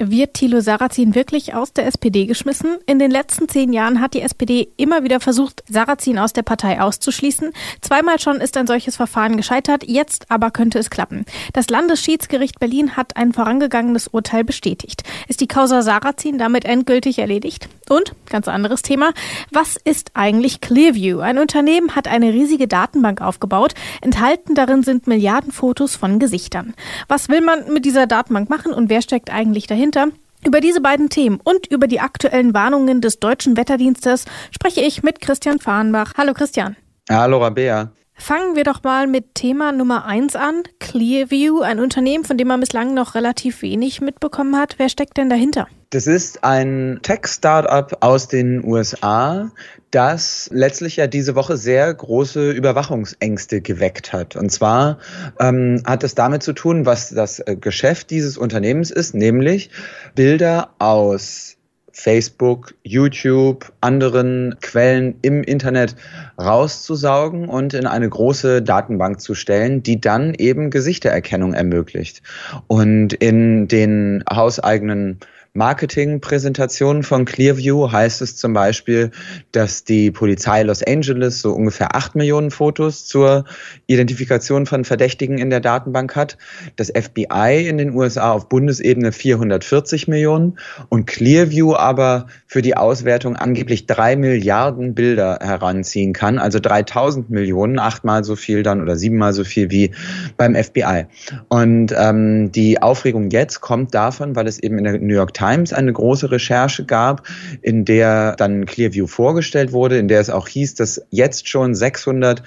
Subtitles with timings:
[0.00, 2.78] Wird Thilo Sarrazin wirklich aus der SPD geschmissen?
[2.86, 6.80] In den letzten zehn Jahren hat die SPD immer wieder versucht, Sarrazin aus der Partei
[6.80, 7.52] auszuschließen.
[7.82, 11.26] Zweimal schon ist ein solches Verfahren gescheitert, jetzt aber könnte es klappen.
[11.52, 15.02] Das Landesschiedsgericht Berlin hat ein vorangegangenes Urteil bestätigt.
[15.28, 17.68] Ist die Causa Sarrazin damit endgültig erledigt?
[17.90, 19.12] Und, ganz anderes Thema,
[19.50, 21.20] was ist eigentlich Clearview?
[21.20, 23.74] Ein Unternehmen hat eine riesige Datenbank aufgebaut.
[24.00, 26.72] Enthalten darin sind Milliarden Fotos von Gesichtern.
[27.08, 29.81] Was will man mit dieser Datenbank machen und wer steckt eigentlich dahinter?
[29.82, 30.08] Dahinter.
[30.44, 35.20] Über diese beiden Themen und über die aktuellen Warnungen des deutschen Wetterdienstes spreche ich mit
[35.20, 36.14] Christian Fahrenbach.
[36.16, 36.76] Hallo Christian.
[37.08, 37.92] Hallo Rabea.
[38.22, 40.62] Fangen wir doch mal mit Thema Nummer eins an.
[40.78, 44.76] Clearview, ein Unternehmen, von dem man bislang noch relativ wenig mitbekommen hat.
[44.78, 45.66] Wer steckt denn dahinter?
[45.90, 49.50] Das ist ein Tech-Startup aus den USA,
[49.90, 54.36] das letztlich ja diese Woche sehr große Überwachungsängste geweckt hat.
[54.36, 54.98] Und zwar
[55.40, 59.70] ähm, hat es damit zu tun, was das äh, Geschäft dieses Unternehmens ist, nämlich
[60.14, 61.56] Bilder aus
[61.92, 65.94] Facebook, YouTube, anderen Quellen im Internet
[66.38, 72.22] rauszusaugen und in eine große Datenbank zu stellen, die dann eben Gesichtererkennung ermöglicht.
[72.66, 75.20] Und in den hauseigenen
[75.54, 79.10] Marketingpräsentationen von Clearview heißt es zum Beispiel,
[79.52, 83.44] dass die Polizei Los Angeles so ungefähr acht Millionen Fotos zur
[83.86, 86.38] Identifikation von Verdächtigen in der Datenbank hat,
[86.76, 90.58] das FBI in den USA auf Bundesebene 440 Millionen
[90.88, 97.78] und Clearview aber für die Auswertung angeblich drei Milliarden Bilder heranziehen kann, also 3000 Millionen,
[97.78, 99.90] achtmal so viel dann oder siebenmal so viel wie
[100.38, 101.04] beim FBI.
[101.50, 105.41] Und ähm, die Aufregung jetzt kommt davon, weil es eben in der New York Times
[105.42, 107.26] Times eine große Recherche gab,
[107.62, 112.44] in der dann Clearview vorgestellt wurde, in der es auch hieß, dass jetzt schon 600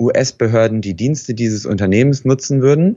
[0.00, 2.96] US-Behörden die Dienste dieses Unternehmens nutzen würden,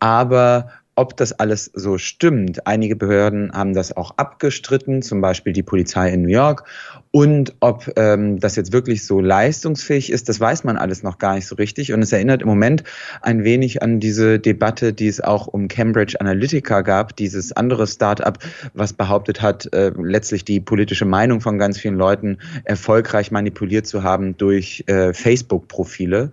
[0.00, 2.66] aber ob das alles so stimmt.
[2.66, 6.64] Einige Behörden haben das auch abgestritten, zum Beispiel die Polizei in New York.
[7.12, 11.34] Und ob ähm, das jetzt wirklich so leistungsfähig ist, das weiß man alles noch gar
[11.34, 11.92] nicht so richtig.
[11.92, 12.84] Und es erinnert im Moment
[13.20, 18.38] ein wenig an diese Debatte, die es auch um Cambridge Analytica gab, dieses andere Start-up,
[18.74, 24.04] was behauptet hat, äh, letztlich die politische Meinung von ganz vielen Leuten erfolgreich manipuliert zu
[24.04, 26.30] haben durch äh, Facebook-Profile.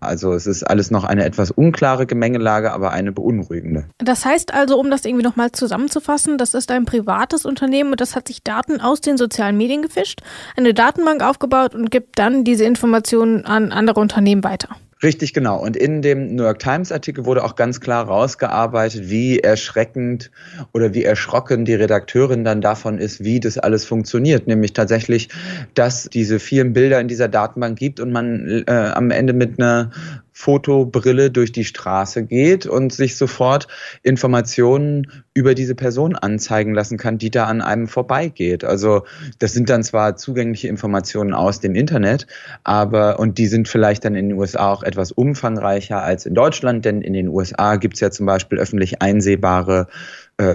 [0.00, 3.86] Also es ist alles noch eine etwas unklare Gemengelage, aber eine beunruhigende.
[3.96, 8.14] Das heißt also, um das irgendwie nochmal zusammenzufassen, das ist ein privates Unternehmen und das
[8.14, 10.22] hat sich Daten aus den sozialen Medien gefischt gemischt,
[10.56, 14.68] eine Datenbank aufgebaut und gibt dann diese Informationen an andere Unternehmen weiter.
[15.00, 15.62] Richtig, genau.
[15.62, 20.32] Und in dem New York Times Artikel wurde auch ganz klar rausgearbeitet, wie erschreckend
[20.72, 24.48] oder wie erschrocken die Redakteurin dann davon ist, wie das alles funktioniert.
[24.48, 25.28] Nämlich tatsächlich,
[25.74, 29.92] dass diese vielen Bilder in dieser Datenbank gibt und man äh, am Ende mit einer
[30.38, 33.66] Fotobrille durch die Straße geht und sich sofort
[34.04, 38.62] Informationen über diese Person anzeigen lassen kann, die da an einem vorbeigeht.
[38.62, 39.02] Also
[39.40, 42.28] das sind dann zwar zugängliche Informationen aus dem Internet,
[42.62, 46.84] aber und die sind vielleicht dann in den USA auch etwas umfangreicher als in Deutschland,
[46.84, 49.88] denn in den USA gibt es ja zum Beispiel öffentlich einsehbare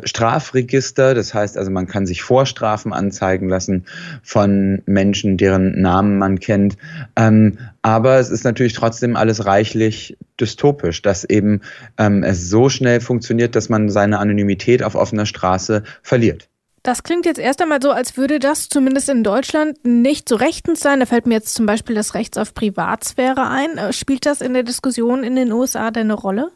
[0.04, 1.14] Strafregister.
[1.14, 3.86] Das heißt also, man kann sich Vorstrafen anzeigen lassen
[4.22, 6.78] von Menschen, deren Namen man kennt.
[7.16, 11.62] Ähm, aber es ist natürlich trotzdem alles reichlich dystopisch, dass eben
[11.98, 16.50] ähm, es so schnell funktioniert, dass man seine Anonymität auf offener Straße verliert.
[16.84, 20.82] Das klingt jetzt erst einmal so, als würde das zumindest in Deutschland nicht so rechtens
[20.82, 21.00] sein.
[21.00, 23.78] Da fällt mir jetzt zum Beispiel das Recht auf Privatsphäre ein.
[23.78, 26.52] Äh, spielt das in der Diskussion in den USA denn eine Rolle?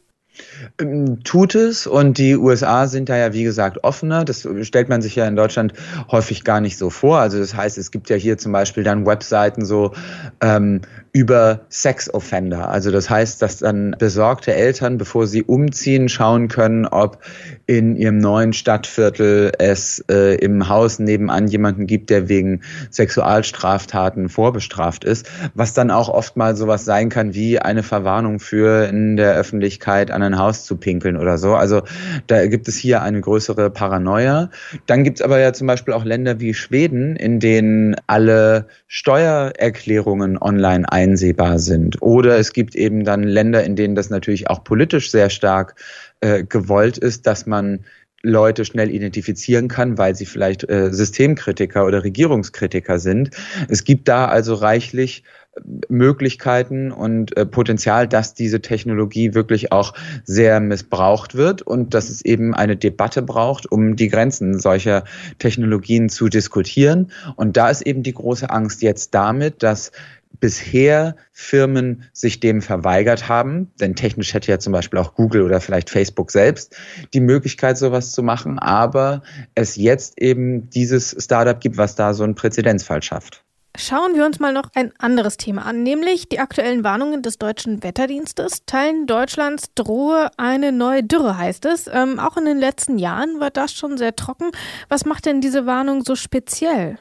[0.80, 4.25] Ähm, tut es und die USA sind da ja wie gesagt offener.
[4.25, 5.74] Das stellt man sich ja in Deutschland
[6.12, 7.20] häufig gar nicht so vor.
[7.20, 9.94] Also das heißt, es gibt ja hier zum Beispiel dann Webseiten so
[10.42, 10.81] ähm,
[11.17, 12.69] über Sex-Offender.
[12.69, 17.17] Also das heißt, dass dann besorgte Eltern, bevor sie umziehen, schauen können, ob
[17.66, 22.61] in ihrem neuen Stadtviertel es äh, im Haus nebenan jemanden gibt, der wegen
[22.91, 28.88] Sexualstraftaten vorbestraft ist, was dann auch oft mal sowas sein kann wie eine Verwarnung für
[28.88, 31.56] in der Öffentlichkeit an ein Haus zu pinkeln oder so.
[31.56, 31.81] Also
[32.27, 34.51] da gibt es hier eine größere Paranoia.
[34.86, 40.38] Dann gibt es aber ja zum Beispiel auch Länder wie Schweden, in denen alle Steuererklärungen
[40.38, 42.01] online ein einsehbar sind.
[42.01, 45.75] Oder es gibt eben dann Länder, in denen das natürlich auch politisch sehr stark
[46.21, 47.80] äh, gewollt ist, dass man
[48.24, 53.30] Leute schnell identifizieren kann, weil sie vielleicht äh, Systemkritiker oder Regierungskritiker sind.
[53.69, 55.24] Es gibt da also reichlich
[55.56, 59.94] äh, Möglichkeiten und äh, Potenzial, dass diese Technologie wirklich auch
[60.24, 65.04] sehr missbraucht wird und dass es eben eine Debatte braucht, um die Grenzen solcher
[65.38, 67.12] Technologien zu diskutieren.
[67.36, 69.92] Und da ist eben die große Angst jetzt damit, dass
[70.39, 75.62] bisher Firmen sich dem verweigert haben, denn technisch hätte ja zum Beispiel auch Google oder
[75.62, 76.75] vielleicht Facebook selbst
[77.13, 79.24] die Möglichkeit, sowas zu machen, aber
[79.56, 83.44] es jetzt eben dieses Startup gibt, was da so einen Präzedenzfall schafft.
[83.80, 87.83] Schauen wir uns mal noch ein anderes Thema an, nämlich die aktuellen Warnungen des deutschen
[87.83, 88.66] Wetterdienstes.
[88.66, 91.88] Teilen Deutschlands drohe eine neue Dürre, heißt es.
[91.88, 94.50] Ähm, auch in den letzten Jahren war das schon sehr trocken.
[94.90, 96.98] Was macht denn diese Warnung so speziell?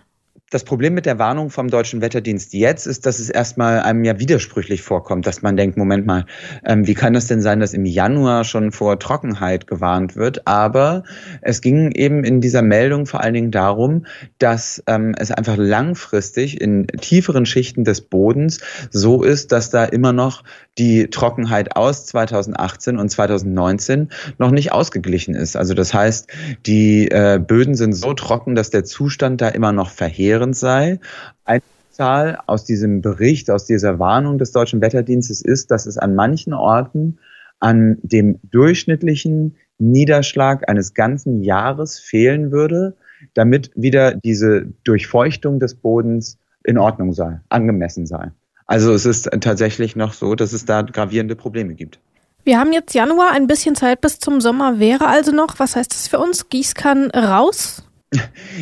[0.51, 4.21] Das Problem mit der Warnung vom Deutschen Wetterdienst jetzt ist, dass es erstmal einem ja
[4.21, 6.25] widersprüchlich vorkommt, dass man denkt, Moment mal,
[6.65, 10.47] ähm, wie kann das denn sein, dass im Januar schon vor Trockenheit gewarnt wird?
[10.47, 11.03] Aber
[11.43, 14.07] es ging eben in dieser Meldung vor allen Dingen darum,
[14.39, 18.61] dass ähm, es einfach langfristig in tieferen Schichten des Bodens
[18.91, 20.45] so ist, dass da immer noch
[20.79, 25.57] die Trockenheit aus 2018 und 2019 noch nicht ausgeglichen ist.
[25.57, 26.29] Also das heißt,
[26.67, 29.91] die äh, Böden sind so trocken, dass der Zustand da immer noch
[30.37, 31.01] verheerend sei.
[31.45, 36.15] Eine Zahl aus diesem Bericht, aus dieser Warnung des Deutschen Wetterdienstes ist, dass es an
[36.15, 37.19] manchen Orten
[37.59, 42.97] an dem durchschnittlichen Niederschlag eines ganzen Jahres fehlen würde,
[43.35, 48.31] damit wieder diese Durchfeuchtung des Bodens in Ordnung sei, angemessen sei.
[48.67, 51.99] Also es ist tatsächlich noch so, dass es da gravierende Probleme gibt.
[52.45, 55.59] Wir haben jetzt Januar, ein bisschen Zeit bis zum Sommer wäre also noch.
[55.59, 56.49] Was heißt das für uns?
[56.49, 57.86] Gießkann raus?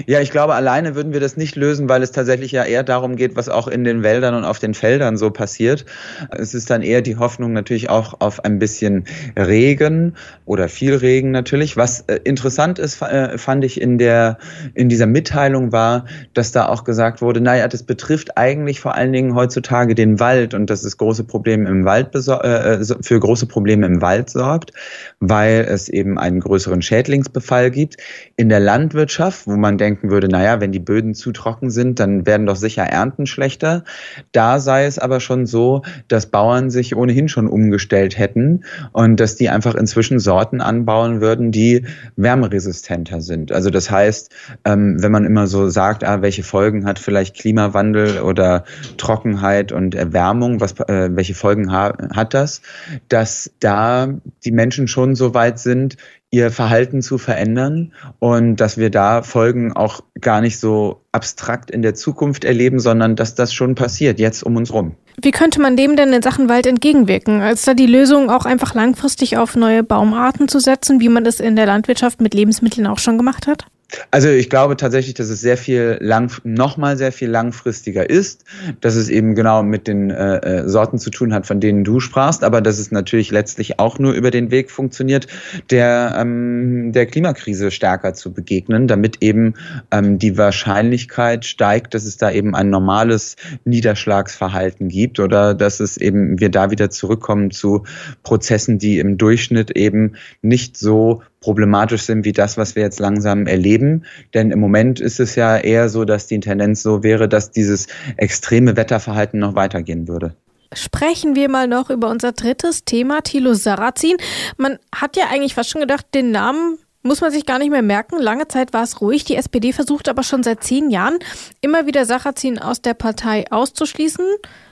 [0.07, 3.15] Ja, ich glaube, alleine würden wir das nicht lösen, weil es tatsächlich ja eher darum
[3.15, 5.85] geht, was auch in den Wäldern und auf den Feldern so passiert.
[6.31, 9.05] Es ist dann eher die Hoffnung natürlich auch auf ein bisschen
[9.37, 10.15] Regen
[10.47, 11.77] oder viel Regen natürlich.
[11.77, 14.39] Was äh, interessant ist, äh, fand ich in der,
[14.75, 19.13] in dieser Mitteilung war, dass da auch gesagt wurde, naja, das betrifft eigentlich vor allen
[19.13, 23.87] Dingen heutzutage den Wald und dass es große Probleme im Wald äh, für große Probleme
[23.87, 24.73] im Wald sorgt,
[25.21, 27.99] weil es eben einen größeren Schädlingsbefall gibt.
[28.37, 32.27] In der Landwirtschaft wo man denken würde, naja, wenn die Böden zu trocken sind, dann
[32.27, 33.85] werden doch sicher Ernten schlechter.
[34.33, 39.37] Da sei es aber schon so, dass Bauern sich ohnehin schon umgestellt hätten und dass
[39.37, 41.85] die einfach inzwischen Sorten anbauen würden, die
[42.17, 43.53] wärmeresistenter sind.
[43.53, 44.33] Also das heißt,
[44.65, 48.65] ähm, wenn man immer so sagt, ah, welche Folgen hat vielleicht Klimawandel oder
[48.97, 52.63] Trockenheit und Erwärmung, was, äh, welche Folgen hat das,
[53.09, 54.09] dass da
[54.45, 55.97] die Menschen schon so weit sind,
[56.35, 61.81] ihr Verhalten zu verändern und dass wir da Folgen auch gar nicht so abstrakt in
[61.81, 64.97] der Zukunft erleben, sondern dass das schon passiert, jetzt um uns rum.
[65.23, 67.41] Wie könnte man dem denn in Sachen Wald entgegenwirken?
[67.41, 71.39] Ist da die Lösung auch einfach langfristig auf neue Baumarten zu setzen, wie man es
[71.39, 73.67] in der Landwirtschaft mit Lebensmitteln auch schon gemacht hat?
[74.11, 78.45] Also ich glaube tatsächlich, dass es sehr viel lang, nochmal sehr viel langfristiger ist,
[78.81, 82.01] dass es eben genau mit den äh, äh, Sorten zu tun hat, von denen du
[82.01, 85.27] sprachst, aber dass es natürlich letztlich auch nur über den Weg funktioniert,
[85.71, 89.55] der ähm, der Klimakrise stärker zu begegnen, damit eben
[89.91, 95.97] ähm, die Wahrscheinlichkeit steigt, dass es da eben ein normales Niederschlagsverhalten gibt oder dass es
[95.97, 97.85] eben wir da wieder zurückkommen zu
[98.23, 103.47] Prozessen, die im Durchschnitt eben nicht so problematisch sind wie das, was wir jetzt langsam
[103.47, 104.07] erleben.
[104.33, 107.87] Denn im Moment ist es ja eher so, dass die Tendenz so wäre, dass dieses
[108.17, 110.35] extreme Wetterverhalten noch weitergehen würde.
[110.73, 114.17] Sprechen wir mal noch über unser drittes Thema, Thilo Sarrazin.
[114.57, 117.83] Man hat ja eigentlich fast schon gedacht, den Namen muss man sich gar nicht mehr
[117.83, 118.19] merken.
[118.19, 119.25] Lange Zeit war es ruhig.
[119.25, 121.19] Die SPD versucht aber schon seit zehn Jahren
[121.61, 124.25] immer wieder Sarrazin aus der Partei auszuschließen.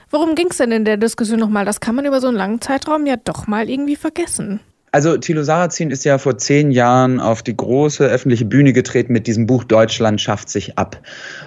[0.09, 1.65] Worum ging es denn in der Diskussion nochmal?
[1.65, 4.59] Das kann man über so einen langen Zeitraum ja doch mal irgendwie vergessen.
[4.93, 9.25] Also Thilo Sarrazin ist ja vor zehn Jahren auf die große öffentliche Bühne getreten mit
[9.25, 11.01] diesem Buch Deutschland schafft sich ab.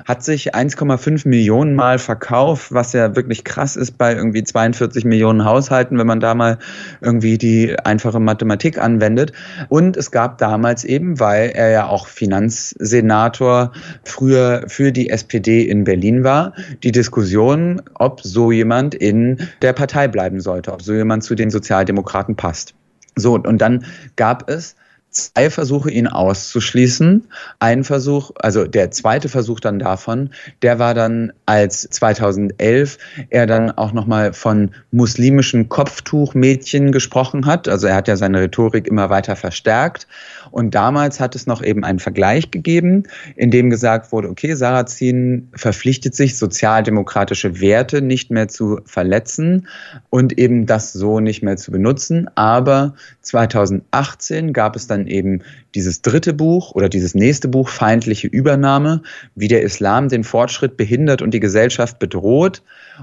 [0.04, 5.44] Hat sich 1,5 Millionen Mal verkauft, was ja wirklich krass ist bei irgendwie 42 Millionen
[5.44, 6.58] Haushalten, wenn man da mal
[7.00, 9.30] irgendwie die einfache Mathematik anwendet.
[9.68, 13.70] Und es gab damals eben, weil er ja auch Finanzsenator
[14.02, 20.08] früher für die SPD in Berlin war, die Diskussion, ob so jemand in der Partei
[20.08, 22.74] bleiben sollte, ob so jemand zu den Sozialdemokraten passt.
[23.16, 23.84] So, und dann
[24.16, 24.76] gab es
[25.16, 27.28] zwei Versuche, ihn auszuschließen.
[27.58, 30.30] Ein Versuch, also der zweite Versuch dann davon,
[30.62, 32.98] der war dann, als 2011
[33.30, 37.68] er dann auch nochmal von muslimischen Kopftuchmädchen gesprochen hat.
[37.68, 40.06] Also er hat ja seine Rhetorik immer weiter verstärkt.
[40.50, 43.04] Und damals hat es noch eben einen Vergleich gegeben,
[43.34, 49.68] in dem gesagt wurde, okay, Sarrazin verpflichtet sich, sozialdemokratische Werte nicht mehr zu verletzen
[50.10, 52.28] und eben das so nicht mehr zu benutzen.
[52.36, 55.42] Aber 2018 gab es dann eben
[55.74, 59.02] dieses dritte Buch oder dieses nächste Buch, Feindliche Übernahme,
[59.34, 62.62] wie der Islam den Fortschritt behindert und die Gesellschaft bedroht.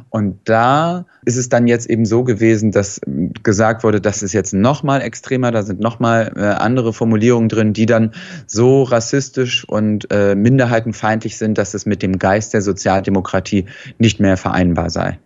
[0.09, 2.99] Und da ist es dann jetzt eben so gewesen, dass
[3.43, 7.85] gesagt wurde, das ist jetzt nochmal extremer, da sind nochmal äh, andere Formulierungen drin, die
[7.85, 8.11] dann
[8.47, 13.65] so rassistisch und äh, minderheitenfeindlich sind, dass es mit dem Geist der Sozialdemokratie
[13.97, 15.19] nicht mehr vereinbar sei.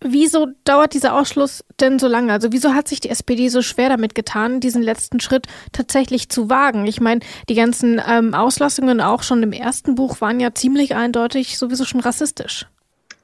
[0.00, 2.32] Wieso dauert dieser Ausschluss denn so lange?
[2.32, 6.48] Also wieso hat sich die SPD so schwer damit getan, diesen letzten Schritt tatsächlich zu
[6.48, 6.86] wagen?
[6.86, 11.58] Ich meine, die ganzen ähm, Auslassungen auch schon im ersten Buch waren ja ziemlich eindeutig
[11.58, 12.66] sowieso schon rassistisch.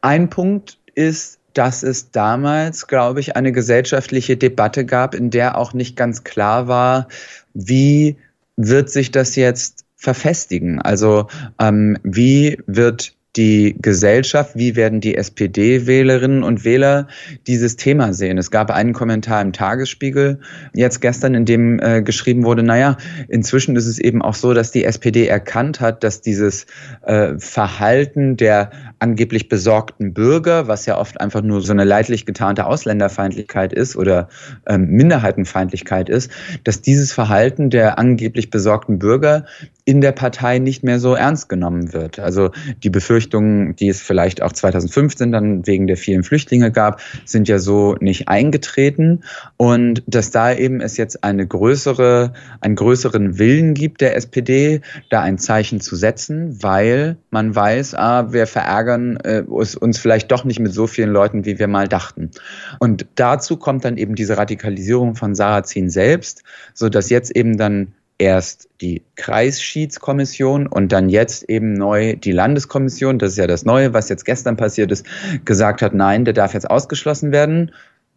[0.00, 5.72] Ein Punkt ist, dass es damals, glaube ich, eine gesellschaftliche Debatte gab, in der auch
[5.72, 7.08] nicht ganz klar war,
[7.54, 8.16] wie
[8.56, 10.82] wird sich das jetzt verfestigen?
[10.82, 11.28] Also
[11.60, 17.08] ähm, wie wird die Gesellschaft, wie werden die SPD-Wählerinnen und Wähler
[17.46, 18.38] dieses Thema sehen.
[18.38, 20.40] Es gab einen Kommentar im Tagesspiegel
[20.72, 22.96] jetzt gestern, in dem äh, geschrieben wurde, naja,
[23.28, 26.66] inzwischen ist es eben auch so, dass die SPD erkannt hat, dass dieses
[27.02, 32.66] äh, Verhalten der angeblich besorgten Bürger, was ja oft einfach nur so eine leidlich getarnte
[32.66, 34.28] Ausländerfeindlichkeit ist oder
[34.66, 36.30] ähm, Minderheitenfeindlichkeit ist,
[36.62, 39.44] dass dieses Verhalten der angeblich besorgten Bürger
[39.86, 42.18] in der Partei nicht mehr so ernst genommen wird.
[42.18, 42.50] Also
[42.82, 47.58] die Befürchtungen, die es vielleicht auch 2015 dann wegen der vielen Flüchtlinge gab, sind ja
[47.58, 49.24] so nicht eingetreten
[49.58, 55.20] und dass da eben es jetzt eine größere, einen größeren Willen gibt der SPD, da
[55.20, 60.60] ein Zeichen zu setzen, weil man weiß, ah, wir verärgern äh, uns vielleicht doch nicht
[60.60, 62.30] mit so vielen Leuten, wie wir mal dachten.
[62.78, 67.92] Und dazu kommt dann eben diese Radikalisierung von Sarrazin selbst, so dass jetzt eben dann
[68.18, 73.92] erst die Kreisschiedskommission und dann jetzt eben neu die Landeskommission, das ist ja das Neue,
[73.92, 75.04] was jetzt gestern passiert ist,
[75.44, 77.72] gesagt hat, nein, der darf jetzt ausgeschlossen werden.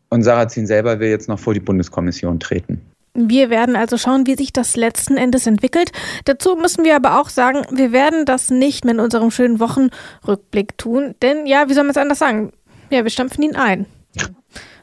[0.10, 2.82] Und Sarrazin selber will jetzt noch vor die Bundeskommission treten.
[3.13, 5.92] Wir werden also schauen, wie sich das letzten Endes entwickelt.
[6.25, 11.16] Dazu müssen wir aber auch sagen, wir werden das nicht mit unserem schönen Wochenrückblick tun.
[11.24, 12.54] Denn ja, wie soll man es anders sagen?
[12.92, 13.88] Ja, wir stampfen ihn ein.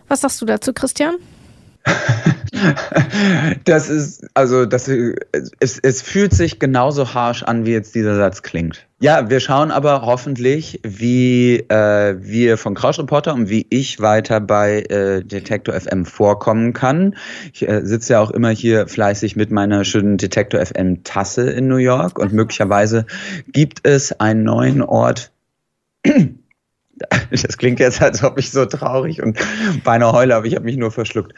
[0.09, 1.15] Was sagst du dazu, Christian?
[3.65, 8.43] das ist, also, das, es, es fühlt sich genauso harsh an, wie jetzt dieser Satz
[8.43, 8.87] klingt.
[9.01, 14.41] Ja, wir schauen aber hoffentlich, wie äh, wir von Krausch Reporter und wie ich weiter
[14.41, 17.17] bei äh, Detektor FM vorkommen kann.
[17.53, 21.69] Ich äh, sitze ja auch immer hier fleißig mit meiner schönen Detektor FM Tasse in
[21.69, 23.05] New York und möglicherweise
[23.49, 25.33] gibt es einen neuen Ort,
[27.31, 29.39] das klingt jetzt, als ob ich so traurig und
[29.85, 31.35] beinahe heule, aber ich habe mich nur verschluckt.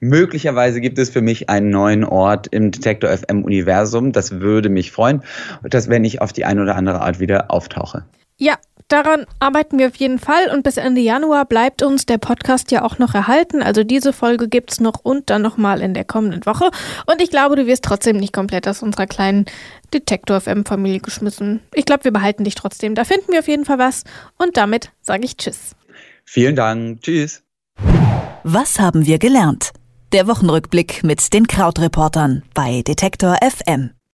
[0.00, 4.12] Möglicherweise gibt es für mich einen neuen Ort im Detektor FM Universum.
[4.12, 5.22] Das würde mich freuen,
[5.62, 8.04] dass wenn ich auf die eine oder andere Art wieder auftauche.
[8.38, 8.54] Ja,
[8.90, 12.82] daran arbeiten wir auf jeden Fall und bis Ende Januar bleibt uns der Podcast ja
[12.82, 13.62] auch noch erhalten.
[13.62, 16.70] Also diese Folge gibt es noch und dann nochmal in der kommenden Woche.
[17.06, 19.46] Und ich glaube, du wirst trotzdem nicht komplett aus unserer kleinen
[19.94, 21.60] Detektor FM Familie geschmissen.
[21.74, 22.94] Ich glaube, wir behalten dich trotzdem.
[22.94, 24.04] Da finden wir auf jeden Fall was.
[24.38, 25.74] Und damit sage ich Tschüss.
[26.24, 27.02] Vielen Dank.
[27.02, 27.42] Tschüss.
[28.44, 29.72] Was haben wir gelernt?
[30.12, 33.90] Der Wochenrückblick mit den Krautreportern bei Detektor FM.